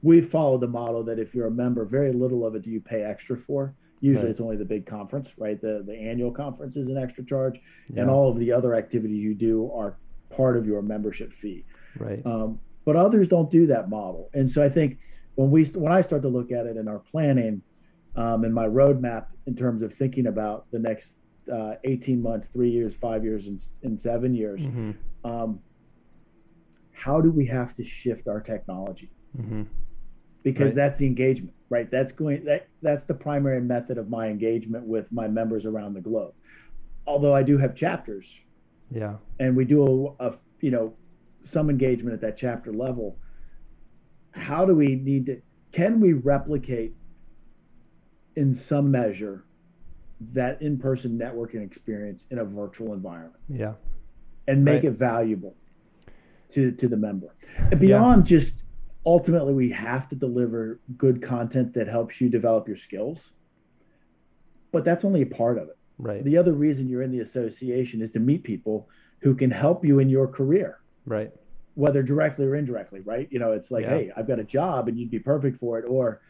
[0.00, 2.80] we follow the model that if you're a member, very little of it do you
[2.80, 3.74] pay extra for.
[4.00, 4.30] Usually, right.
[4.30, 5.60] it's only the big conference, right?
[5.60, 8.02] The the annual conference is an extra charge, yeah.
[8.02, 9.98] and all of the other activities you do are
[10.30, 11.64] part of your membership fee.
[11.98, 12.24] Right.
[12.24, 14.98] Um, but others don't do that model, and so I think
[15.34, 17.62] when we when I start to look at it in our planning
[18.16, 21.17] um, and my roadmap in terms of thinking about the next
[21.52, 24.62] uh, 18 months, three years, five years, and, and seven years.
[24.62, 24.92] Mm-hmm.
[25.24, 25.60] Um,
[26.92, 29.10] how do we have to shift our technology?
[29.36, 29.62] Mm-hmm.
[30.42, 30.82] Because right.
[30.82, 31.90] that's the engagement, right?
[31.90, 36.00] That's going that that's the primary method of my engagement with my members around the
[36.00, 36.34] globe.
[37.06, 38.40] Although I do have chapters,
[38.90, 40.94] yeah, and we do a, a you know
[41.42, 43.18] some engagement at that chapter level.
[44.32, 45.42] How do we need to?
[45.72, 46.94] Can we replicate
[48.36, 49.44] in some measure
[50.20, 53.36] that in-person networking experience in a virtual environment.
[53.48, 53.74] Yeah.
[54.46, 54.92] And make right.
[54.92, 55.54] it valuable
[56.50, 57.34] to to the member.
[57.70, 58.38] And beyond yeah.
[58.38, 58.64] just
[59.04, 63.32] ultimately we have to deliver good content that helps you develop your skills.
[64.72, 65.78] But that's only a part of it.
[65.98, 66.24] Right.
[66.24, 68.88] The other reason you're in the association is to meet people
[69.20, 70.78] who can help you in your career.
[71.04, 71.32] Right.
[71.74, 73.28] Whether directly or indirectly, right?
[73.30, 73.90] You know, it's like, yeah.
[73.90, 76.20] hey, I've got a job and you'd be perfect for it or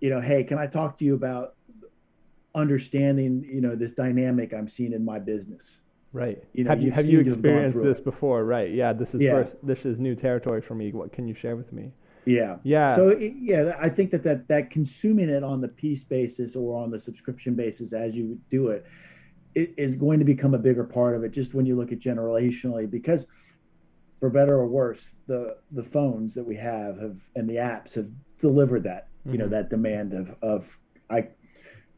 [0.00, 1.54] you know, hey, can I talk to you about
[2.54, 5.80] understanding you know this dynamic i'm seeing in my business.
[6.12, 6.42] Right.
[6.52, 8.44] You know, have you have you experienced this before?
[8.44, 8.72] Right.
[8.72, 9.32] Yeah this is yeah.
[9.32, 10.90] first this is new territory for me.
[10.90, 11.92] What can you share with me?
[12.24, 12.56] Yeah.
[12.64, 12.96] Yeah.
[12.96, 16.90] So yeah i think that that that consuming it on the piece basis or on
[16.90, 18.84] the subscription basis as you do it,
[19.54, 21.98] it is going to become a bigger part of it just when you look at
[21.98, 23.26] generationally because
[24.18, 28.08] for better or worse the the phones that we have have and the apps have
[28.38, 29.40] delivered that you mm-hmm.
[29.42, 31.26] know that demand of of i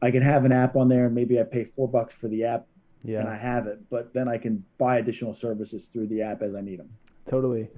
[0.03, 2.43] I can have an app on there and maybe I pay four bucks for the
[2.43, 2.67] app
[3.03, 3.19] yeah.
[3.19, 6.55] and I have it, but then I can buy additional services through the app as
[6.55, 6.89] I need them.
[7.25, 7.69] Totally.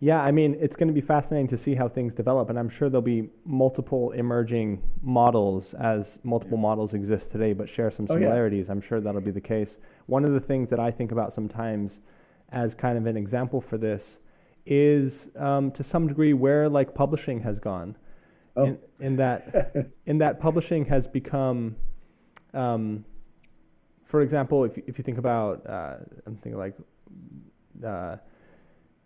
[0.00, 2.68] Yeah, I mean, it's going to be fascinating to see how things develop, and I'm
[2.68, 6.62] sure there'll be multiple emerging models as multiple yeah.
[6.62, 8.68] models exist today, but share some similarities.
[8.68, 8.76] Oh, yeah.
[8.76, 9.78] I'm sure that'll be the case.
[10.06, 12.00] One of the things that I think about sometimes
[12.50, 14.20] as kind of an example for this
[14.64, 17.96] is um, to some degree where like publishing has gone
[18.58, 18.64] oh.
[18.64, 21.76] in, in, that in that publishing has become,
[22.52, 23.04] um,
[24.04, 26.76] for example, if if you think about, uh, I'm thinking like.
[27.84, 28.16] Uh,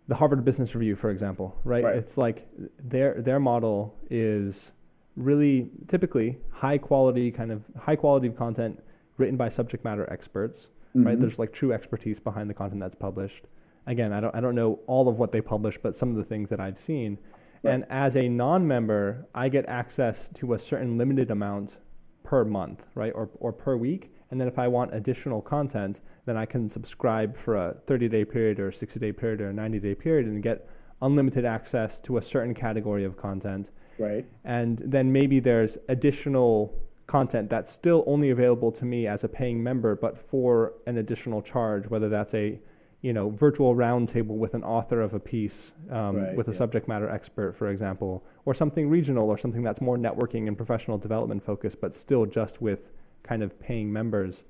[0.09, 1.85] the Harvard Business Review, for example, right?
[1.85, 1.97] right?
[1.97, 2.47] It's like
[2.79, 4.73] their their model is
[5.17, 8.83] really typically high quality kind of high quality content
[9.19, 11.07] written by subject matter experts, mm-hmm.
[11.07, 11.21] right?
[11.21, 13.47] There's like true expertise behind the content that's published.
[13.87, 16.25] Again, I don't I don't know all of what they publish, but some of the
[16.25, 17.19] things that I've seen,
[17.63, 17.75] Right.
[17.75, 21.79] And as a non-member, I get access to a certain limited amount
[22.25, 24.15] per month, right, or or per week.
[24.31, 28.59] And then if I want additional content, then I can subscribe for a 30-day period
[28.59, 30.67] or a 60-day period or a 90-day period and get
[31.03, 33.71] unlimited access to a certain category of content.
[33.99, 34.25] Right.
[34.43, 36.75] And then maybe there's additional
[37.07, 41.43] content that's still only available to me as a paying member, but for an additional
[41.43, 42.59] charge, whether that's a
[43.03, 46.57] you know, virtual roundtable with an author of a piece, um, right, with a yeah.
[46.57, 50.99] subject matter expert, for example, or something regional or something that's more networking and professional
[50.99, 52.93] development focused, but still just with
[53.25, 54.45] kind of paying members.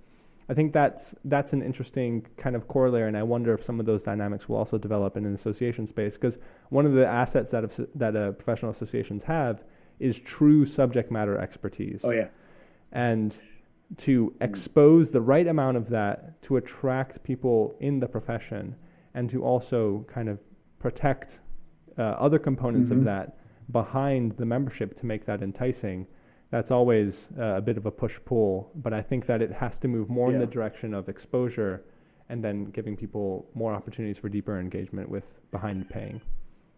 [0.48, 3.86] I think that's that's an interesting kind of corollary, and I wonder if some of
[3.86, 6.18] those dynamics will also develop in an association space.
[6.18, 6.38] Because
[6.68, 9.64] one of the assets that have, that uh, professional associations have
[9.98, 12.04] is true subject matter expertise.
[12.04, 12.28] Oh yeah,
[12.90, 13.40] and
[13.98, 18.76] to expose the right amount of that to attract people in the profession
[19.14, 20.40] and to also kind of
[20.78, 21.40] protect
[21.98, 23.00] uh, other components mm-hmm.
[23.00, 23.37] of that
[23.70, 26.07] behind the membership to make that enticing
[26.52, 28.70] that's always uh, a bit of a push pull.
[28.74, 30.35] But I think that it has to move more yeah.
[30.35, 31.83] in the direction of exposure
[32.28, 36.20] and then giving people more opportunities for deeper engagement with behind paying.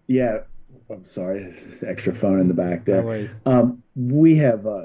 [0.06, 0.38] Yeah,
[0.88, 1.52] I'm sorry,
[1.86, 3.02] extra phone in the back there.
[3.02, 4.84] No um, we have uh,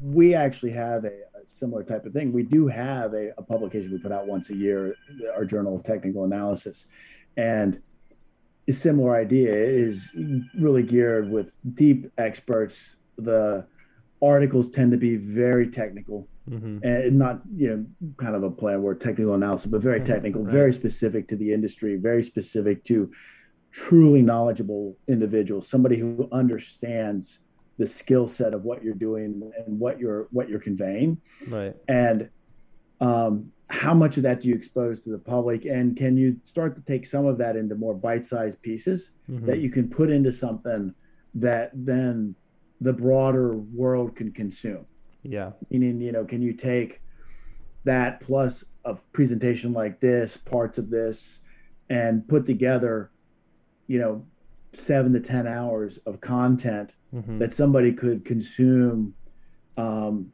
[0.00, 2.32] we actually have a, a, similar type of thing.
[2.32, 4.96] We do have a, a, publication we put out once a year,
[5.34, 6.86] our Journal of Technical Analysis,
[7.36, 7.80] and
[8.66, 10.10] a similar idea is
[10.58, 12.96] really geared with deep experts.
[13.16, 13.66] The
[14.22, 16.78] articles tend to be very technical mm-hmm.
[16.82, 17.86] and not you know
[18.16, 20.12] kind of a plan where technical analysis, but very mm-hmm.
[20.12, 20.52] technical, right.
[20.52, 23.10] very specific to the industry, very specific to
[23.70, 27.40] truly knowledgeable individuals, somebody who understands
[27.76, 31.74] the skill set of what you're doing and what you're what you're conveying, right?
[31.88, 32.30] And
[33.00, 36.76] um, how much of that do you expose to the public, and can you start
[36.76, 39.46] to take some of that into more bite-sized pieces mm-hmm.
[39.46, 40.94] that you can put into something
[41.34, 42.36] that then
[42.80, 44.86] the broader world can consume?
[45.22, 45.52] Yeah.
[45.70, 47.00] Meaning, you know, can you take
[47.84, 51.40] that plus a presentation like this, parts of this,
[51.88, 53.10] and put together,
[53.86, 54.24] you know,
[54.72, 57.38] seven to 10 hours of content mm-hmm.
[57.38, 59.14] that somebody could consume
[59.76, 60.32] um,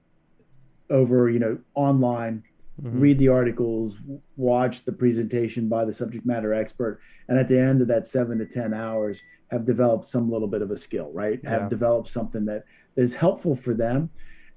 [0.88, 2.44] over, you know, online,
[2.80, 3.00] mm-hmm.
[3.00, 3.98] read the articles,
[4.36, 7.00] watch the presentation by the subject matter expert.
[7.28, 10.62] And at the end of that seven to 10 hours, have developed some little bit
[10.62, 11.40] of a skill, right?
[11.42, 11.50] Yeah.
[11.50, 12.64] Have developed something that
[12.96, 14.10] is helpful for them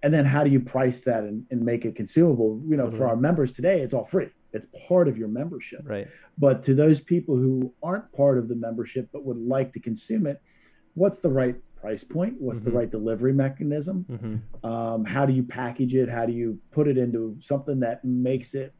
[0.03, 2.97] and then how do you price that and, and make it consumable you know totally.
[2.97, 6.07] for our members today it's all free it's part of your membership right
[6.37, 10.27] but to those people who aren't part of the membership but would like to consume
[10.27, 10.41] it
[10.93, 12.71] what's the right price point what's mm-hmm.
[12.71, 14.69] the right delivery mechanism mm-hmm.
[14.69, 18.53] um, how do you package it how do you put it into something that makes
[18.53, 18.73] it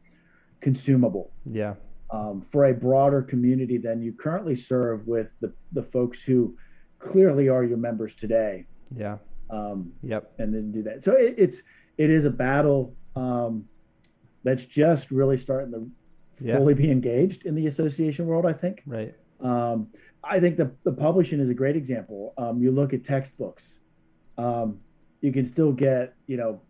[0.60, 1.74] consumable yeah
[2.10, 6.56] um, for a broader community than you currently serve with the, the folks who
[6.98, 9.18] clearly are your members today yeah
[9.50, 10.32] um, yep.
[10.38, 11.02] And then do that.
[11.02, 11.62] So it, it's
[11.98, 13.66] it is a battle um,
[14.42, 15.90] that's just really starting to
[16.44, 16.56] yeah.
[16.56, 18.46] fully be engaged in the association world.
[18.46, 18.82] I think.
[18.86, 19.14] Right.
[19.40, 19.88] Um,
[20.28, 22.34] I think the the publishing is a great example.
[22.36, 23.78] Um, you look at textbooks.
[24.36, 24.80] Um,
[25.20, 26.60] you can still get you know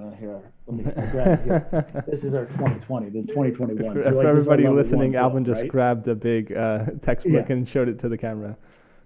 [0.00, 2.04] uh, here, let me grab here.
[2.08, 3.94] This is our 2020, the 2021.
[3.94, 5.70] For, so like, everybody listening, Alvin just right?
[5.70, 7.56] grabbed a big uh, textbook yeah.
[7.56, 8.56] and showed it to the camera.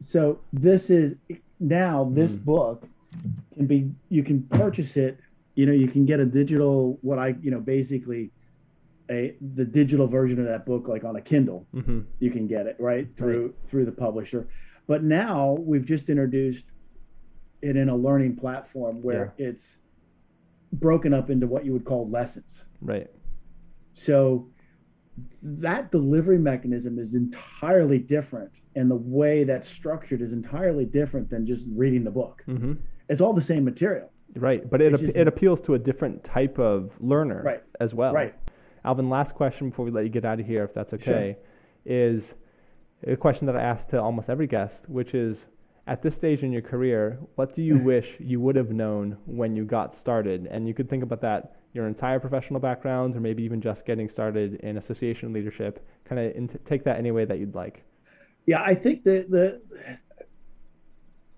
[0.01, 1.17] So this is
[1.61, 2.45] now this mm.
[2.45, 2.89] book
[3.55, 5.19] can be you can purchase it
[5.55, 8.31] you know you can get a digital what i you know basically
[9.11, 12.01] a the digital version of that book like on a kindle mm-hmm.
[12.19, 13.69] you can get it right through right.
[13.69, 14.49] through the publisher
[14.87, 16.71] but now we've just introduced
[17.63, 19.49] it in a learning platform where yeah.
[19.49, 19.79] it's
[20.73, 23.09] broken up into what you would call lessons right
[23.93, 24.49] so
[25.43, 31.45] that delivery mechanism is entirely different and the way that's structured is entirely different than
[31.45, 32.75] just reading the book mm-hmm.
[33.09, 34.11] It's all the same material.
[34.35, 37.63] Right, but it ap- just, it appeals to a different type of learner right.
[37.81, 38.13] as well.
[38.13, 38.35] Right.
[38.85, 41.45] Alvin, last question before we let you get out of here, if that's okay, sure.
[41.85, 42.35] is
[43.07, 45.47] a question that I ask to almost every guest, which is
[45.87, 49.57] at this stage in your career, what do you wish you would have known when
[49.57, 50.47] you got started?
[50.47, 54.09] And you could think about that your entire professional background, or maybe even just getting
[54.09, 55.87] started in association leadership.
[56.05, 57.85] Kind of take that any way that you'd like.
[58.47, 59.61] Yeah, I think that the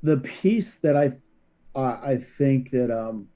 [0.03, 1.17] the piece that I
[1.75, 3.29] I think that um,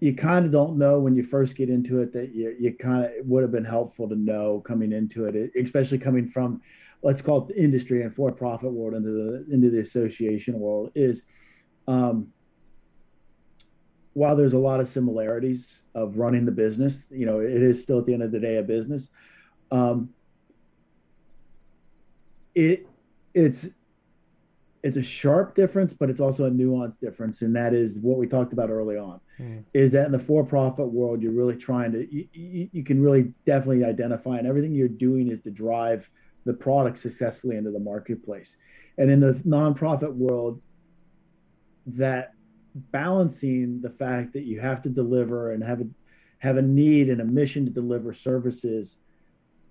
[0.00, 3.04] you kind of don't know when you first get into it that you, you kind
[3.04, 6.62] of would have been helpful to know coming into it, especially coming from,
[7.02, 11.24] let's call it the industry and for-profit world into the into the association world is,
[11.86, 12.28] um,
[14.14, 17.98] while there's a lot of similarities of running the business, you know, it is still
[18.00, 19.10] at the end of the day a business.
[19.70, 20.10] Um,
[22.54, 22.88] it
[23.34, 23.68] it's
[24.82, 28.26] it's a sharp difference, but it's also a nuanced difference, and that is what we
[28.26, 29.20] talked about early on.
[29.38, 29.64] Mm.
[29.74, 33.34] Is that in the for-profit world, you're really trying to you, you, you, can really
[33.44, 36.08] definitely identify, and everything you're doing is to drive
[36.44, 38.56] the product successfully into the marketplace.
[38.96, 40.62] And in the nonprofit world,
[41.86, 42.32] that
[42.74, 45.86] balancing the fact that you have to deliver and have a
[46.38, 48.98] have a need and a mission to deliver services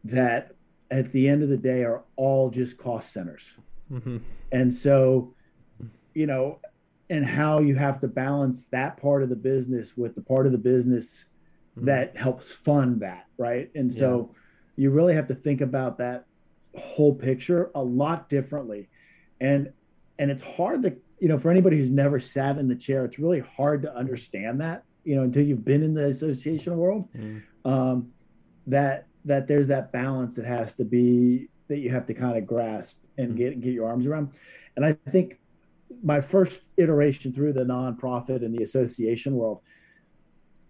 [0.03, 0.53] that
[0.91, 3.55] at the end of the day are all just cost centers
[3.91, 4.17] Mm-hmm.
[4.51, 5.33] And so,
[6.13, 6.59] you know,
[7.09, 10.51] and how you have to balance that part of the business with the part of
[10.51, 11.25] the business
[11.75, 11.85] mm-hmm.
[11.85, 13.71] that helps fund that, right?
[13.73, 14.35] And so
[14.75, 16.25] you really have to think about that
[16.77, 18.89] whole picture a lot differently.
[19.41, 19.73] And
[20.19, 23.17] and it's hard to, you know, for anybody who's never sat in the chair, it's
[23.17, 27.07] really hard to understand that, you know, until you've been in the association world.
[27.15, 27.43] Mm.
[27.65, 28.11] Um,
[28.67, 32.45] that that there's that balance that has to be that you have to kind of
[32.45, 33.37] grasp and mm-hmm.
[33.37, 34.31] get get your arms around.
[34.75, 35.39] And I think
[36.03, 39.61] my first iteration through the nonprofit and the association world,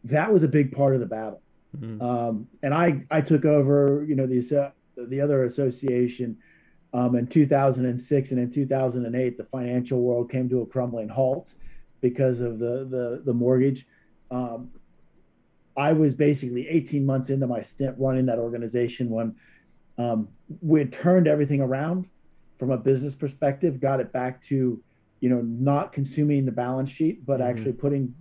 [0.03, 1.41] that was a big part of the battle.
[1.77, 2.01] Mm-hmm.
[2.01, 6.37] Um, and I, I took over, you know, the, the other association
[6.93, 11.53] um, in 2006 and in 2008, the financial world came to a crumbling halt
[12.01, 13.85] because of the, the, the mortgage.
[14.31, 14.71] Um,
[15.77, 19.35] I was basically 18 months into my stint running that organization when
[19.99, 20.29] um,
[20.61, 22.07] we had turned everything around
[22.57, 24.81] from a business perspective, got it back to,
[25.19, 27.49] you know, not consuming the balance sheet, but mm-hmm.
[27.49, 28.15] actually putting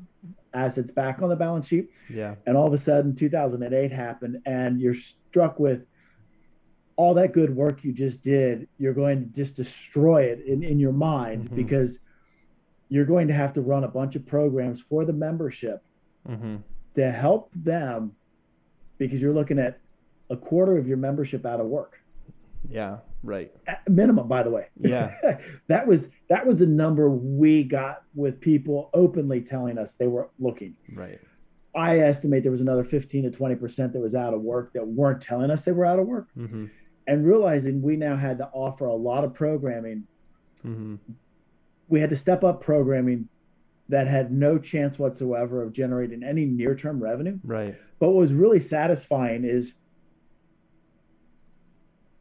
[0.53, 1.89] assets back on the balance sheet.
[2.11, 2.35] Yeah.
[2.47, 5.87] And all of a sudden, 2008 happened, and you're struck with
[6.97, 8.66] all that good work you just did.
[8.76, 11.57] You're going to just destroy it in, in your mind mm-hmm.
[11.57, 12.01] because
[12.89, 15.85] you're going to have to run a bunch of programs for the membership
[16.29, 16.57] mm-hmm.
[16.95, 18.16] to help them
[18.97, 19.79] because you're looking at
[20.31, 22.03] a quarter of your membership out of work.
[22.68, 23.53] Yeah, right.
[23.66, 24.66] At minimum, by the way.
[24.76, 25.14] Yeah.
[25.68, 30.31] that was that was the number we got with people openly telling us they were
[30.39, 30.76] looking.
[30.95, 31.20] Right.
[31.74, 35.22] I estimate there was another 15 to 20% that was out of work that weren't
[35.22, 36.29] telling us they were out of work.
[36.37, 36.66] Mm-hmm.
[37.07, 40.05] And realizing we now had to offer a lot of programming.
[40.64, 40.97] Mm-hmm.
[41.89, 43.29] We had to step up programming
[43.89, 47.39] that had no chance whatsoever of generating any near term revenue.
[47.43, 47.76] Right.
[47.99, 49.74] But what was really satisfying is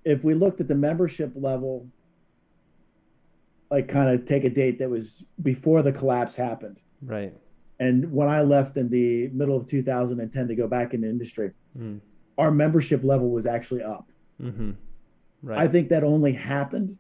[0.07, 1.85] if we looked at the membership level,
[3.69, 6.79] like kind of take a date that was before the collapse happened.
[7.01, 7.33] Right.
[7.77, 11.51] And when I left in the middle of 2010 to go back in the industry,
[11.77, 11.99] mm.
[12.37, 14.09] our membership level was actually up.
[14.41, 14.71] Mm-hmm.
[15.43, 15.59] Right.
[15.59, 16.97] I think that only happened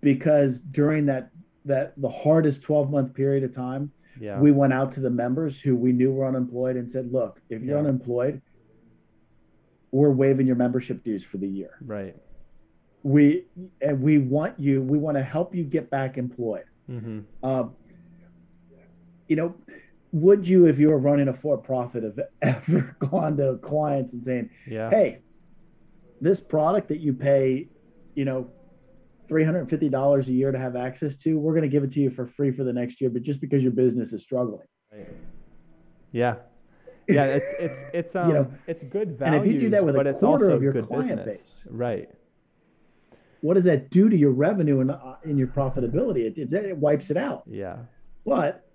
[0.00, 1.30] because during that
[1.66, 4.40] that the hardest 12 month period of time, yeah.
[4.40, 7.62] we went out to the members who we knew were unemployed and said, "Look, if
[7.62, 7.84] you're yeah.
[7.84, 8.42] unemployed,
[9.92, 12.16] we're waiving your membership dues for the year." Right
[13.02, 13.44] we
[13.80, 17.20] and we want you we want to help you get back employed mm-hmm.
[17.44, 17.74] um,
[19.28, 19.54] you know
[20.12, 24.50] would you if you were running a for-profit have ever gone to clients and saying
[24.66, 24.90] yeah.
[24.90, 25.20] hey
[26.20, 27.68] this product that you pay
[28.14, 28.50] you know
[29.28, 32.26] $350 a year to have access to we're going to give it to you for
[32.26, 35.08] free for the next year but just because your business is struggling right.
[36.12, 36.34] yeah
[37.08, 39.84] yeah it's it's it's um you know, it's good value and if you do that
[39.84, 41.64] with a quarter of your client business.
[41.64, 42.10] base right
[43.40, 46.26] what does that do to your revenue and uh, in your profitability?
[46.26, 47.44] It, it, it wipes it out.
[47.46, 47.78] Yeah.
[48.24, 48.66] But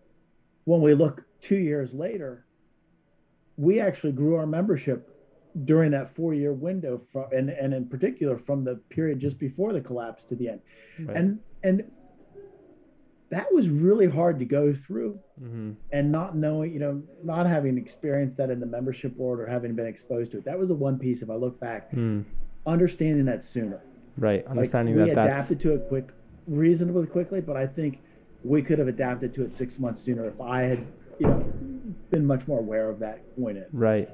[0.63, 2.45] when we look two years later,
[3.57, 5.11] we actually grew our membership
[5.63, 9.71] during that four year window from and, and in particular from the period just before
[9.71, 10.61] the collapse to the end.
[10.99, 11.15] Right.
[11.15, 11.91] And and
[13.29, 15.71] that was really hard to go through mm-hmm.
[15.91, 19.75] and not knowing, you know, not having experienced that in the membership world or having
[19.75, 20.45] been exposed to it.
[20.45, 22.23] That was the one piece if I look back, mm.
[22.67, 23.81] understanding that sooner.
[24.17, 24.45] Right.
[24.47, 26.11] Understanding like, we that adapted to it quick,
[26.47, 28.01] reasonably quickly, but I think
[28.43, 30.79] we could have adapted to it six months sooner if I had,
[31.19, 31.39] you know,
[32.11, 33.65] been much more aware of that going in.
[33.73, 34.09] Right.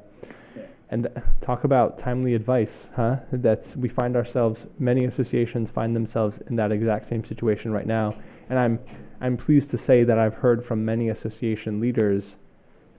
[0.56, 0.64] Yeah.
[0.89, 1.08] And
[1.39, 3.18] talk about timely advice, huh?
[3.32, 4.68] That's we find ourselves.
[4.80, 8.14] Many associations find themselves in that exact same situation right now,
[8.49, 8.80] and I'm
[9.22, 12.38] I'm pleased to say that I've heard from many association leaders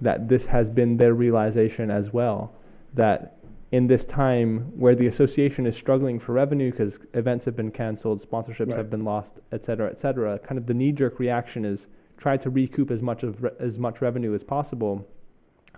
[0.00, 2.55] that this has been their realization as well.
[2.94, 3.36] That
[3.72, 8.20] in this time where the association is struggling for revenue because events have been canceled,
[8.20, 8.76] sponsorships right.
[8.76, 12.50] have been lost, et cetera, et cetera, kind of the knee-jerk reaction is try to
[12.50, 15.08] recoup as much of re- as much revenue as possible,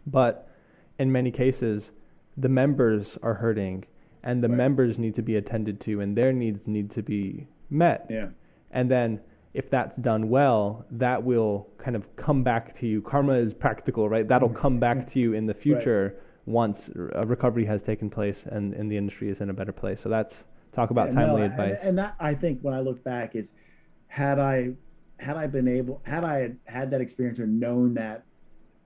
[0.04, 0.50] but
[0.98, 1.92] in many cases,
[2.36, 3.84] the members are hurting,
[4.24, 4.58] and the right.
[4.58, 8.06] members need to be attended to, and their needs need to be met.
[8.10, 8.30] Yeah,
[8.72, 9.20] and then
[9.52, 13.00] if that's done well, that will kind of come back to you.
[13.00, 14.26] Karma is practical, right?
[14.26, 14.56] That'll mm.
[14.56, 16.14] come back to you in the future.
[16.16, 19.72] Right once a recovery has taken place and, and the industry is in a better
[19.72, 20.00] place.
[20.00, 21.80] So that's talk about yeah, timely no, advice.
[21.80, 23.52] And, and, that I think when I look back is
[24.08, 24.74] had I
[25.18, 28.24] had I been able had I had, had that experience or known that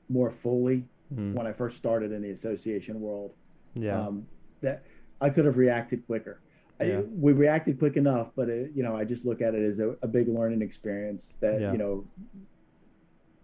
[0.09, 0.85] more fully
[1.15, 1.35] mm.
[1.35, 3.33] when I first started in the association world,
[3.75, 4.27] yeah, um,
[4.61, 4.85] that
[5.21, 6.41] I could have reacted quicker.
[6.81, 6.99] Yeah.
[6.99, 9.81] I, we reacted quick enough, but it, you know, I just look at it as
[9.81, 11.73] a, a big learning experience that yeah.
[11.73, 12.05] you know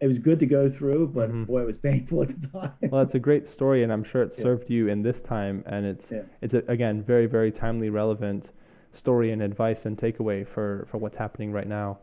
[0.01, 1.45] it was good to go through, but mm-hmm.
[1.45, 2.73] boy, it was painful at the time.
[2.83, 4.77] well, it's a great story, and I'm sure it served yeah.
[4.77, 6.23] you in this time, and it's yeah.
[6.41, 8.53] it's a, again very very timely, relevant
[8.91, 11.99] story and advice and takeaway for for what's happening right now.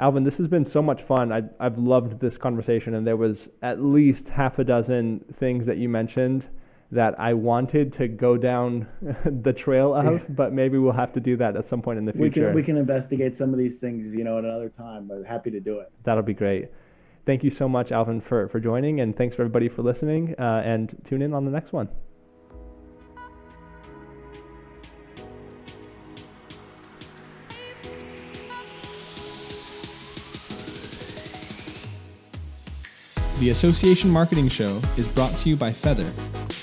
[0.00, 1.32] Alvin, this has been so much fun.
[1.32, 5.76] I, I've loved this conversation, and there was at least half a dozen things that
[5.76, 6.48] you mentioned
[6.92, 8.86] that I wanted to go down
[9.24, 10.26] the trail of, yeah.
[10.30, 12.40] but maybe we'll have to do that at some point in the future.
[12.42, 15.26] We can, we can investigate some of these things, you know, at another time, but
[15.26, 15.90] happy to do it.
[16.04, 16.68] That'll be great
[17.28, 19.00] thank you so much, Alvin, for, for joining.
[19.00, 20.34] And thanks for everybody for listening.
[20.38, 21.90] Uh, and tune in on the next one.
[33.40, 36.10] The Association Marketing Show is brought to you by Feathr,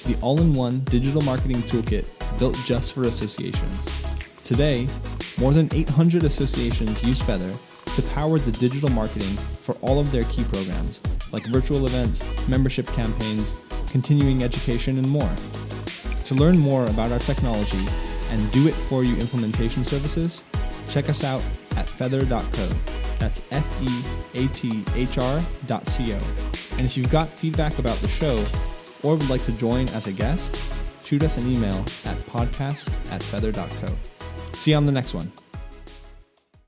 [0.06, 2.06] the all in one digital marketing toolkit
[2.40, 4.04] built just for associations.
[4.44, 4.88] Today,
[5.38, 10.24] more than 800 associations use Feathr to power the digital marketing for all of their
[10.26, 13.56] key programs, like virtual events, membership campaigns,
[13.90, 15.32] continuing education, and more.
[16.26, 17.86] To learn more about our technology
[18.32, 20.44] and do it for you implementation services,
[20.90, 21.42] check us out
[21.78, 22.96] at feathr.co.
[23.18, 26.18] That's F E A T H R dot C O.
[26.78, 28.44] And if you've got feedback about the show
[29.04, 30.56] or would like to join as a guest,
[31.06, 33.96] shoot us an email at podcast at feathr.co.
[34.54, 35.32] See you on the next one.